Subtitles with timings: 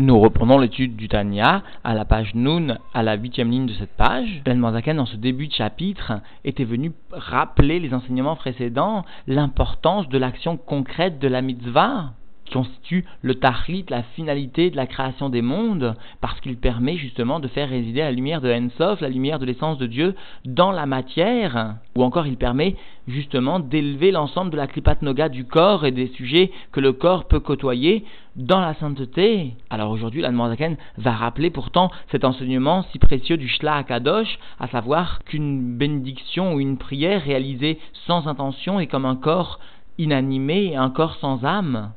[0.00, 3.96] Nous reprenons l'étude du Tanya à la page Nun, à la huitième ligne de cette
[3.96, 4.42] page.
[4.44, 10.16] Ben Manzaken, dans ce début de chapitre, était venu rappeler les enseignements précédents, l'importance de
[10.16, 12.12] l'action concrète de la mitzvah
[12.50, 17.48] constitue le tahlit, la finalité de la création des mondes, parce qu'il permet justement de
[17.48, 20.14] faire résider la lumière de Ensof, la lumière de l'essence de Dieu,
[20.44, 22.76] dans la matière, ou encore il permet
[23.06, 27.26] justement d'élever l'ensemble de la klipat noga du corps et des sujets que le corps
[27.26, 28.04] peut côtoyer
[28.36, 29.54] dans la sainteté.
[29.70, 34.68] Alors aujourd'hui, la Zaken va rappeler pourtant cet enseignement si précieux du Shla Akadosh, à
[34.68, 39.58] savoir qu'une bénédiction ou une prière réalisée sans intention est comme un corps
[39.98, 41.92] inanimé et un corps sans âme.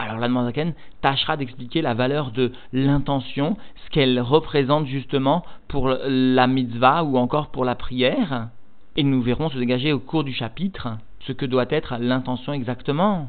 [0.00, 0.52] Alors la
[1.00, 7.48] tâchera d'expliquer la valeur de l'intention, ce qu'elle représente justement pour la mitzvah ou encore
[7.48, 8.48] pour la prière.
[8.96, 13.28] Et nous verrons se dégager au cours du chapitre ce que doit être l'intention exactement.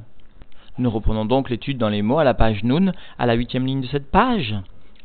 [0.78, 3.82] Nous reprenons donc l'étude dans les mots à la page Nun, à la huitième ligne
[3.82, 4.56] de cette page.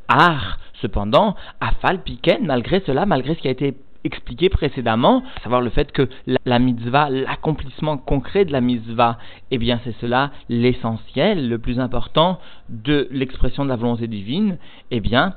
[0.08, 5.60] Ah, cependant, Afal Piken, malgré cela, malgré ce qui a été expliqué précédemment, à savoir
[5.60, 6.08] le fait que
[6.44, 9.18] la, mitzvah, l'accomplissement concret de la mitzvah,
[9.50, 12.38] eh bien c'est cela l'essentiel, le plus important
[12.68, 14.58] de l'expression de la volonté divine,
[14.90, 15.34] eh bien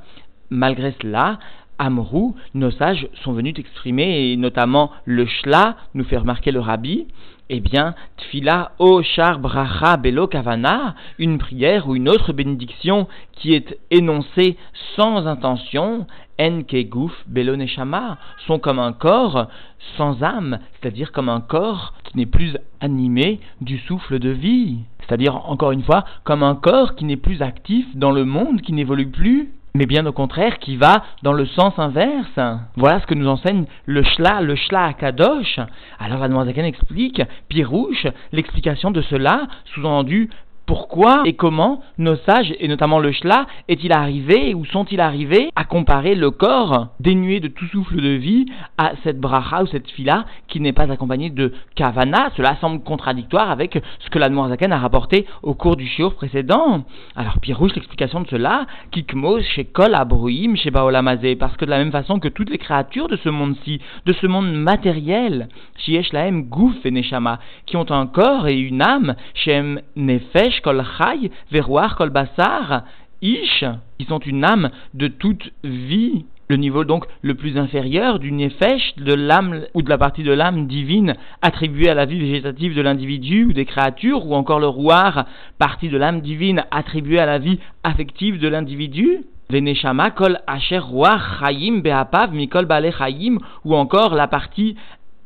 [0.49, 1.39] malgré cela,
[1.79, 7.07] Amrou, nos sages sont venus exprimer, et notamment le Shla, nous fait remarquer le Rabbi,
[7.49, 13.53] eh bien, Tfila o char bracha belo kavana, une prière ou une autre bénédiction qui
[13.53, 14.57] est énoncée
[14.95, 16.07] sans intention,
[16.39, 19.47] en kegouf belo neshama, sont comme un corps
[19.95, 24.79] sans âme, c'est-à-dire comme un corps qui n'est plus animé du souffle de vie.
[24.99, 28.73] C'est-à-dire, encore une fois, comme un corps qui n'est plus actif dans le monde, qui
[28.73, 32.39] n'évolue plus mais bien au contraire qui va dans le sens inverse.
[32.75, 35.59] Voilà ce que nous enseigne le Shla, le Shla à Kadosh.
[35.99, 40.29] Alors Admoisaken explique, Pirouche, l'explication de cela, sous-entendu
[40.67, 45.63] pourquoi et comment nos sages, et notamment le Shla, est-il arrivé ou sont-ils arrivés à
[45.63, 48.45] comparer le corps dénué de tout souffle de vie
[48.77, 52.31] à cette bracha ou cette fila qui n'est pas accompagnée de kavana?
[52.35, 56.83] Cela semble contradictoire avec ce que la Zaken a rapporté au cours du shiur précédent.
[57.15, 61.77] Alors Pirouche, l'explication de cela, kikmos chez Kol Abruim, chez Baolamazé, parce que de la
[61.77, 66.43] même façon que toutes les créatures de ce monde-ci, de ce monde matériel, Shiesh Laem
[66.43, 71.95] Gouf et Neshama, qui ont un corps et une âme, Shem Nefesh, kol chay, verouar
[71.95, 72.83] kol basar,
[73.21, 73.63] ish,
[73.97, 76.25] qui sont une âme de toute vie.
[76.49, 80.31] Le niveau donc le plus inférieur du nefesh, de l'âme ou de la partie de
[80.31, 84.67] l'âme divine attribuée à la vie végétative de l'individu ou des créatures, ou encore le
[84.67, 85.25] rouar,
[85.59, 89.25] partie de l'âme divine attribuée à la vie affective de l'individu.
[89.49, 94.77] Veneshama kol asher rouar chayim beapav mikol bale chayim, ou encore la partie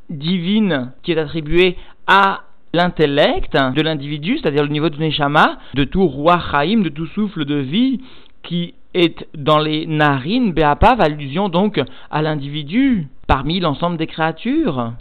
[0.10, 1.78] divine qui est attribuée
[2.08, 2.42] à
[2.74, 7.46] l'intellect de l'individu, c'est-à-dire le niveau de Neshama, de tout roi Chaim, de tout souffle
[7.46, 8.02] de vie
[8.44, 14.94] qui est dans les narines, Beapav, allusion donc à l'individu parmi l'ensemble des créatures.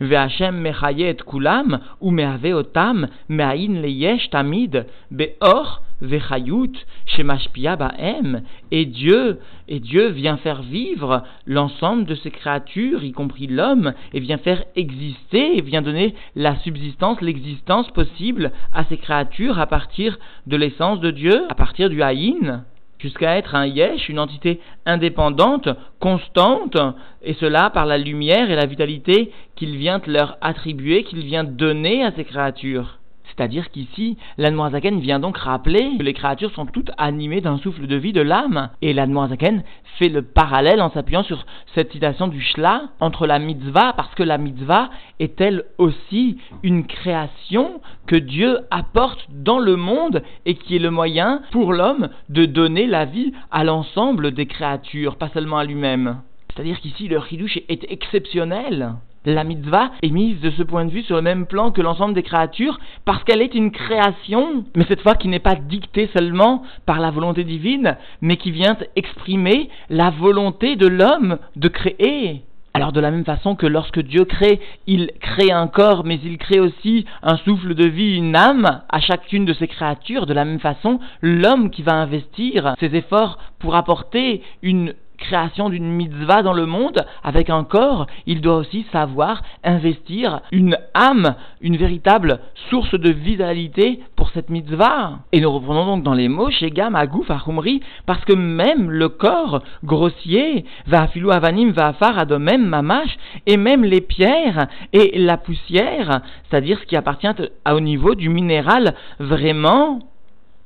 [0.00, 6.72] Ve'Hashem mechayet kulam, ou me'ave otam, me'ain leyesh tamid, be'or, vechayut,
[7.06, 13.46] shemashpia ba'em, et Dieu, et Dieu vient faire vivre l'ensemble de ces créatures, y compris
[13.46, 19.58] l'homme, et vient faire exister, et vient donner la subsistance, l'existence possible à ces créatures
[19.58, 22.64] à partir de l'essence de Dieu, à partir du haïn
[23.02, 26.76] jusqu'à être un yesh, une entité indépendante, constante,
[27.22, 32.04] et cela par la lumière et la vitalité qu'il vient leur attribuer, qu'il vient donner
[32.04, 33.00] à ces créatures.
[33.24, 37.96] C'est-à-dire qu'ici, l'Anmoazaken vient donc rappeler que les créatures sont toutes animées d'un souffle de
[37.96, 38.70] vie de l'âme.
[38.82, 39.62] Et l'Anmoazaken
[39.98, 41.44] fait le parallèle en s'appuyant sur
[41.74, 46.86] cette citation du Shla entre la mitzvah, parce que la mitzvah est elle aussi une
[46.86, 52.44] création que Dieu apporte dans le monde et qui est le moyen pour l'homme de
[52.44, 56.20] donner la vie à l'ensemble des créatures, pas seulement à lui-même.
[56.54, 58.94] C'est-à-dire qu'ici, le chidouche est exceptionnel.
[59.24, 62.14] La mitzvah est mise de ce point de vue sur le même plan que l'ensemble
[62.14, 66.64] des créatures parce qu'elle est une création, mais cette fois qui n'est pas dictée seulement
[66.86, 72.42] par la volonté divine, mais qui vient exprimer la volonté de l'homme de créer.
[72.74, 74.58] Alors de la même façon que lorsque Dieu crée,
[74.88, 78.98] il crée un corps, mais il crée aussi un souffle de vie, une âme à
[78.98, 83.76] chacune de ses créatures, de la même façon, l'homme qui va investir ses efforts pour
[83.76, 89.42] apporter une création d'une mitzvah dans le monde avec un corps, il doit aussi savoir
[89.64, 95.20] investir une âme, une véritable source de vitalité pour cette mitzvah.
[95.32, 99.08] Et nous reprenons donc dans les mots chez Gam, Agouf, Ahumri, parce que même le
[99.08, 103.16] corps grossier, va filou avanim, va afar, adomem, mamash,
[103.46, 107.28] et même les pierres et la poussière, c'est-à-dire ce qui appartient
[107.70, 110.00] au niveau du minéral vraiment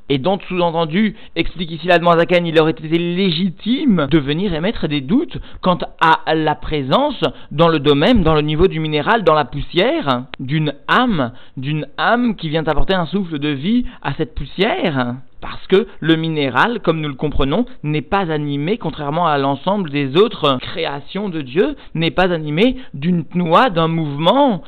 [0.08, 5.00] et dont sous-entendu, explique ici la Zaken, il aurait été légitime de venir émettre des
[5.00, 7.20] doutes quant à la présence
[7.50, 12.36] dans le domaine, dans le niveau du minéral, dans la poussière, d'une âme, d'une âme
[12.36, 15.16] qui vient apporter un souffle de vie à cette poussière.
[15.40, 20.16] Parce que le minéral, comme nous le comprenons, n'est pas animé, contrairement à l'ensemble des
[20.16, 24.62] autres créations de Dieu, n'est pas animé d'une noix, d'un mouvement,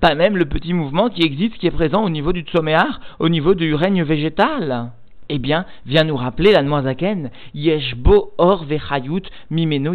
[0.00, 3.28] pas même le petit mouvement qui existe, qui est présent au niveau du tsoméar, au
[3.28, 4.92] niveau du règne végétal.
[5.32, 9.94] Eh bien, vient nous rappeler la Noazaken, Yeshbo or vechayut mimeno.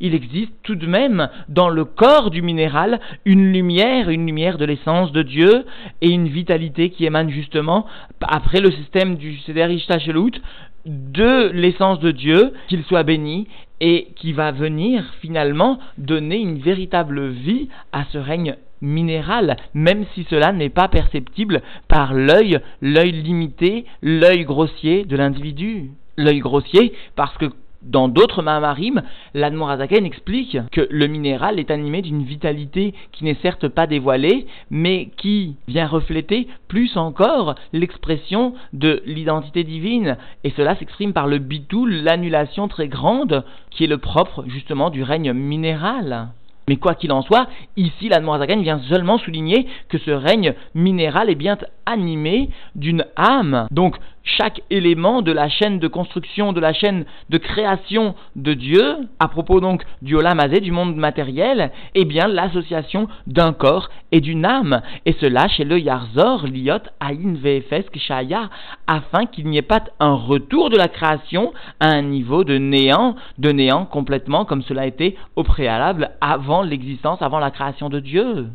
[0.00, 4.64] Il existe tout de même dans le corps du minéral une lumière, une lumière de
[4.64, 5.64] l'essence de Dieu
[6.00, 7.86] et une vitalité qui émane justement
[8.20, 10.42] après le système du Seder Ishtachelut
[10.84, 13.46] de l'essence de Dieu, qu'il soit béni,
[13.80, 20.26] et qui va venir finalement donner une véritable vie à ce règne minéral, même si
[20.30, 25.90] cela n'est pas perceptible par l'œil, l'œil limité, l'œil grossier de l'individu.
[26.16, 27.46] L'œil grossier, parce que
[27.82, 33.68] dans d'autres Mahamarim, l'Admorazaken explique que le minéral est animé d'une vitalité qui n'est certes
[33.68, 40.18] pas dévoilée, mais qui vient refléter plus encore l'expression de l'identité divine.
[40.44, 45.02] Et cela s'exprime par le bitou, l'annulation très grande, qui est le propre justement du
[45.02, 46.28] règne minéral.
[46.70, 51.28] Mais quoi qu'il en soit, ici la l'Admorazaken vient seulement souligner que ce règne minéral
[51.28, 53.66] est bien animé d'une âme.
[53.72, 58.96] Donc chaque élément de la chaîne de construction, de la chaîne de création de Dieu,
[59.18, 64.44] à propos donc du Olamazé, du monde matériel, est bien l'association d'un corps et d'une
[64.44, 64.82] âme.
[65.06, 68.50] Et cela chez le Yarzor, Liot, Aïn, Vefes, Kishaya,
[68.86, 73.16] afin qu'il n'y ait pas un retour de la création à un niveau de néant,
[73.38, 78.48] de néant complètement comme cela été au préalable avant l'existence, avant la création de Dieu.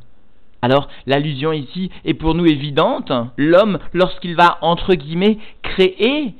[0.65, 3.11] Alors l'allusion ici est pour nous évidente.
[3.37, 6.33] L'homme, lorsqu'il va, entre guillemets, créer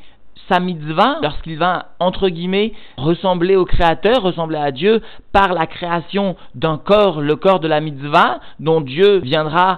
[0.49, 6.35] sa mitzvah, lorsqu'il va, entre guillemets, ressembler au Créateur, ressembler à Dieu, par la création
[6.55, 9.77] d'un corps, le corps de la mitzvah, dont Dieu viendra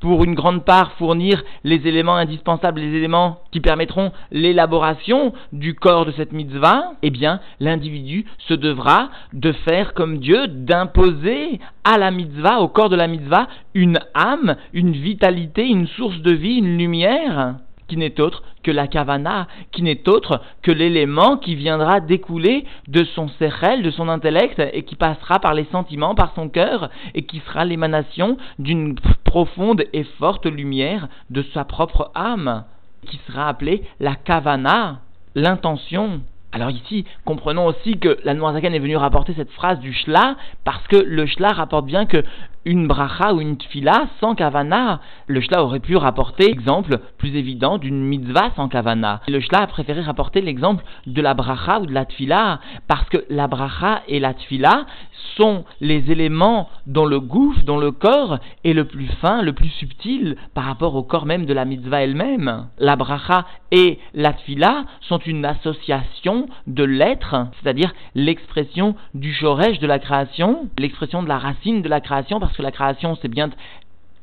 [0.00, 6.06] pour une grande part fournir les éléments indispensables, les éléments qui permettront l'élaboration du corps
[6.06, 12.10] de cette mitzvah, eh bien, l'individu se devra de faire comme Dieu, d'imposer à la
[12.10, 16.78] mitzvah, au corps de la mitzvah, une âme, une vitalité, une source de vie, une
[16.78, 17.56] lumière
[17.90, 23.02] qui n'est autre que la kavana, qui n'est autre que l'élément qui viendra découler de
[23.02, 27.22] son sérel, de son intellect, et qui passera par les sentiments, par son cœur, et
[27.22, 28.94] qui sera l'émanation d'une
[29.24, 32.62] profonde et forte lumière de sa propre âme,
[33.08, 35.00] qui sera appelée la kavana,
[35.34, 36.20] l'intention.
[36.52, 40.86] Alors ici, comprenons aussi que la Noirzakan est venue rapporter cette phrase du Shla, parce
[40.86, 42.22] que le Shla rapporte bien que
[42.64, 45.00] une bracha ou une tfila sans kavana.
[45.26, 49.20] Le shla aurait pu rapporter l'exemple plus évident d'une mitzvah sans kavana.
[49.28, 53.24] Le shla a préféré rapporter l'exemple de la bracha ou de la tfila parce que
[53.30, 54.86] la bracha et la tfila
[55.36, 59.68] sont les éléments dont le gouffre, dont le corps est le plus fin, le plus
[59.68, 62.66] subtil par rapport au corps même de la mitzvah elle-même.
[62.78, 69.86] La bracha et la tfila sont une association de l'être, c'est-à-dire l'expression du shoresh de
[69.86, 73.50] la création, l'expression de la racine de la création parce que la création c'est bien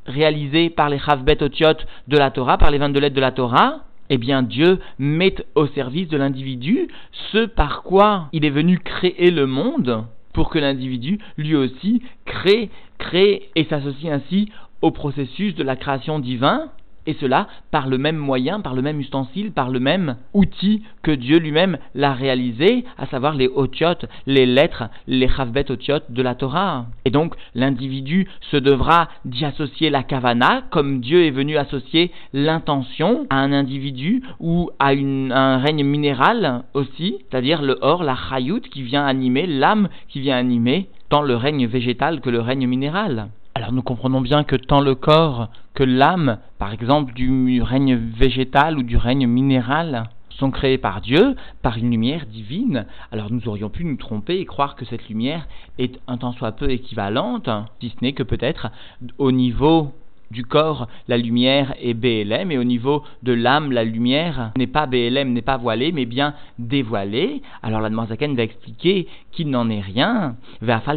[0.04, 1.78] réalisé par les Chavbet Otiot
[2.08, 3.80] de la Torah, par les 22 lettres de la Torah,
[4.10, 6.88] eh bien Dieu met au service de l'individu
[7.32, 10.04] ce par quoi il est venu créer le monde
[10.34, 12.68] pour que l'individu lui aussi crée,
[12.98, 14.50] crée et s'associe ainsi
[14.82, 16.68] au processus de la création divine
[17.08, 21.10] et cela par le même moyen, par le même ustensile, par le même outil que
[21.10, 26.34] Dieu lui-même l'a réalisé, à savoir les otiotes, les lettres, les chavbet otiotes de la
[26.34, 26.86] Torah.
[27.06, 33.26] Et donc l'individu se devra d'y associer la kavana, comme Dieu est venu associer l'intention
[33.30, 38.82] à un individu ou à, un règne minéral aussi, c'est-à-dire le or, la chayut qui
[38.82, 43.28] vient animer, l'âme qui vient animer tant le règne végétal que le règne minéral.
[43.58, 48.78] Alors nous comprenons bien que tant le corps que l'âme, par exemple du règne végétal
[48.78, 53.68] ou du règne minéral, sont créés par Dieu, par une lumière divine, alors nous aurions
[53.68, 57.50] pu nous tromper et croire que cette lumière est un tant soit peu équivalente,
[57.80, 58.70] si ce n'est que peut-être
[59.18, 59.92] au niveau
[60.30, 64.86] du corps, la lumière est BLM, et au niveau de l'âme, la lumière n'est pas
[64.86, 67.42] BLM, n'est pas voilée, mais bien dévoilée.
[67.62, 70.36] Alors la Zaken va expliquer qu'il n'en est rien.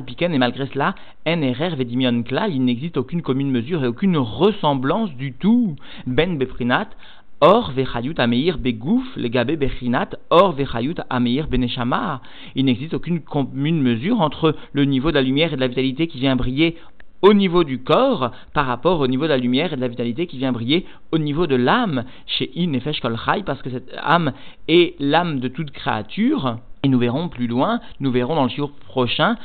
[0.05, 0.95] Piken, et malgré cela,
[1.25, 5.75] NRR Vedimion Kla, il n'existe aucune commune mesure et aucune ressemblance du tout.
[6.05, 6.89] Ben Befrinat,
[7.43, 12.21] Or vechayut ameir begouf legabe bechinat, or vechayut ameir beneshama.
[12.53, 16.05] Il n'existe aucune commune mesure entre le niveau de la lumière et de la vitalité
[16.05, 16.77] qui vient briller
[17.21, 20.27] au niveau du corps par rapport au niveau de la lumière et de la vitalité
[20.27, 24.33] qui vient briller au niveau de l'âme chez In Nefesh Kol parce que cette âme
[24.67, 26.57] est l'âme de toute créature.
[26.83, 29.35] Et nous verrons plus loin, nous verrons dans le jour prochain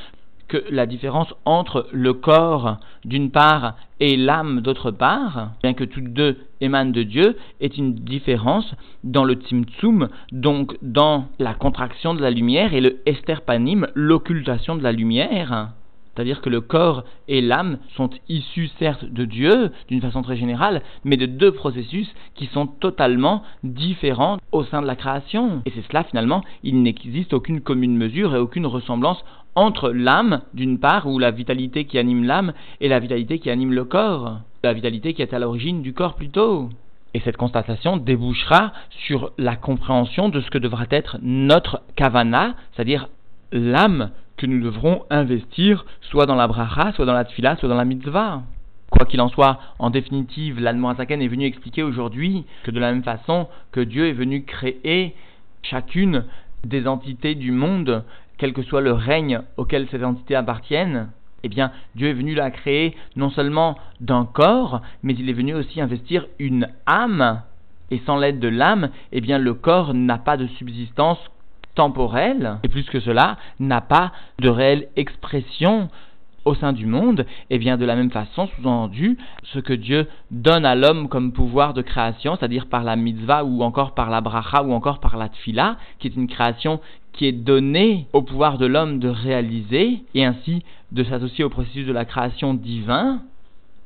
[0.48, 6.12] que la différence entre le corps d'une part et l'âme d'autre part, bien que toutes
[6.12, 12.22] deux émanent de Dieu, est une différence dans le Tzimtzum, donc dans la contraction de
[12.22, 15.70] la lumière, et le Esterpanim, l'occultation de la lumière.
[16.16, 20.82] C'est-à-dire que le corps et l'âme sont issus certes de Dieu, d'une façon très générale,
[21.04, 25.60] mais de deux processus qui sont totalement différents au sein de la création.
[25.66, 29.22] Et c'est cela finalement, il n'existe aucune commune mesure et aucune ressemblance
[29.54, 33.72] entre l'âme, d'une part, ou la vitalité qui anime l'âme, et la vitalité qui anime
[33.72, 34.38] le corps.
[34.64, 36.70] La vitalité qui est à l'origine du corps plutôt.
[37.12, 38.72] Et cette constatation débouchera
[39.06, 43.08] sur la compréhension de ce que devra être notre kavana, c'est-à-dire
[43.52, 47.76] l'âme que nous devrons investir soit dans la bracha, soit dans la tfila, soit dans
[47.76, 48.42] la mitzvah.
[48.90, 53.02] Quoi qu'il en soit, en définitive, l'Anmoazaken est venu expliquer aujourd'hui que de la même
[53.02, 55.14] façon que Dieu est venu créer
[55.62, 56.24] chacune
[56.64, 58.04] des entités du monde,
[58.38, 61.08] quel que soit le règne auquel ces entités appartiennent,
[61.42, 65.54] eh bien, Dieu est venu la créer non seulement d'un corps, mais il est venu
[65.54, 67.42] aussi investir une âme.
[67.90, 71.18] Et sans l'aide de l'âme, eh bien, le corps n'a pas de subsistance
[71.76, 75.88] temporel, et plus que cela, n'a pas de réelle expression
[76.44, 80.64] au sein du monde, et bien de la même façon, sous-entendu, ce que Dieu donne
[80.64, 84.62] à l'homme comme pouvoir de création, c'est-à-dire par la mitzvah ou encore par la bracha
[84.62, 86.80] ou encore par la tfila, qui est une création
[87.12, 91.86] qui est donnée au pouvoir de l'homme de réaliser et ainsi de s'associer au processus
[91.86, 93.22] de la création divin,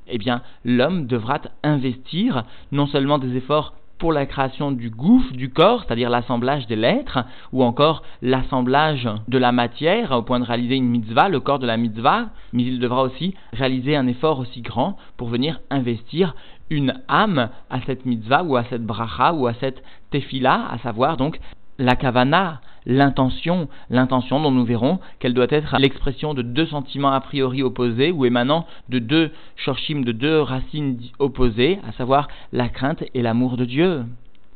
[0.08, 5.50] eh bien l'homme devra investir non seulement des efforts pour la création du gouffre du
[5.50, 7.20] corps, c'est-à-dire l'assemblage des lettres,
[7.52, 11.66] ou encore l'assemblage de la matière au point de réaliser une mitzvah, le corps de
[11.66, 16.34] la mitzvah, mais il devra aussi réaliser un effort aussi grand pour venir investir
[16.70, 21.18] une âme à cette mitzvah ou à cette bracha ou à cette tefila, à savoir
[21.18, 21.38] donc
[21.78, 27.20] la kavana, l'intention, l'intention dont nous verrons qu'elle doit être l'expression de deux sentiments a
[27.20, 33.04] priori opposés ou émanant de deux shorshim, de deux racines opposées, à savoir la crainte
[33.14, 34.04] et l'amour de Dieu.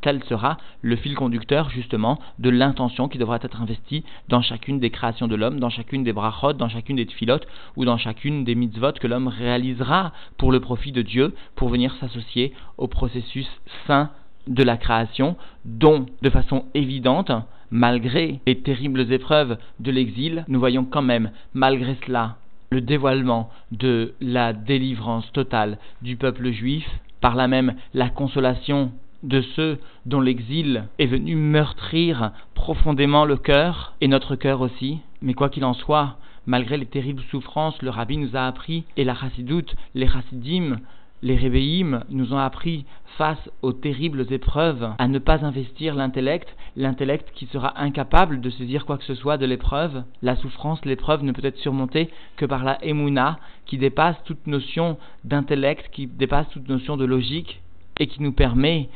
[0.05, 4.91] Tel sera le fil conducteur justement de l'intention qui devra être investie dans chacune des
[4.91, 8.55] créations de l'homme, dans chacune des brachot, dans chacune des tfilotes ou dans chacune des
[8.55, 13.49] mitzvot que l'homme réalisera pour le profit de Dieu, pour venir s'associer au processus
[13.87, 14.11] saint
[14.47, 17.33] de la création, dont, de façon évidente,
[17.75, 22.37] malgré les terribles épreuves de l'exil, nous voyons quand même, malgré cela,
[22.71, 26.89] le dévoilement de la délivrance totale du peuple juif,
[27.21, 28.93] par là même la consolation
[29.25, 35.01] de ceux dont l'exil est venu meurtrir profondément le cœur, et notre cœur aussi.
[35.21, 36.17] Mais quoi qu'il en soit,
[36.47, 40.77] malgré les terribles souffrances, le rabbi nous a appris, et la chassidoute, les chassidim,
[41.23, 42.85] les réveillim nous ont appris
[43.17, 48.85] face aux terribles épreuves à ne pas investir l'intellect, l'intellect qui sera incapable de saisir
[48.87, 50.03] quoi que ce soit de l'épreuve.
[50.23, 54.99] La souffrance, l'épreuve ne peut être surmontée que par la emuna qui dépasse toute notion
[55.25, 57.61] d'intellect, qui dépasse toute notion de logique
[57.99, 58.89] et qui nous permet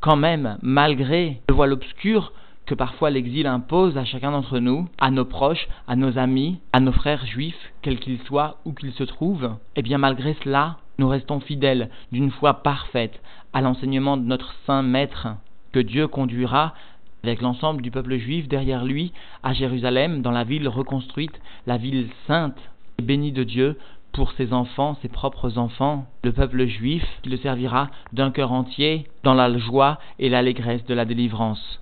[0.00, 2.32] quand même, malgré le voile obscur,
[2.66, 6.80] que parfois l'exil impose à chacun d'entre nous, à nos proches, à nos amis, à
[6.80, 11.08] nos frères juifs, quels qu'ils soient, où qu'ils se trouvent, eh bien malgré cela, nous
[11.08, 13.20] restons fidèles d'une foi parfaite
[13.52, 15.28] à l'enseignement de notre saint maître,
[15.72, 16.74] que Dieu conduira
[17.22, 22.08] avec l'ensemble du peuple juif derrière lui à Jérusalem, dans la ville reconstruite, la ville
[22.26, 22.58] sainte
[22.98, 23.78] et bénie de Dieu
[24.12, 29.06] pour ses enfants, ses propres enfants, le peuple juif, qui le servira d'un cœur entier
[29.24, 31.80] dans la joie et l'allégresse de la délivrance.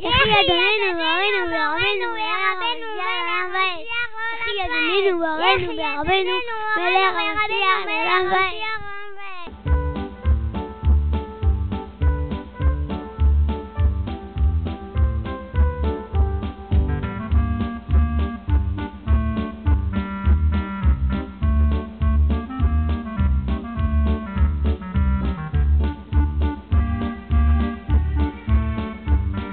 [0.00, 0.28] Ria